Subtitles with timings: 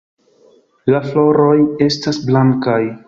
[0.95, 2.81] La floroj estas blankaj.